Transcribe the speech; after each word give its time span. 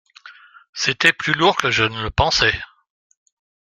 C’était 0.73 1.13
plus 1.13 1.33
lourd 1.35 1.55
que 1.57 1.69
je 1.69 1.83
ne 1.83 2.01
le 2.01 2.09
pensais. 2.09 2.59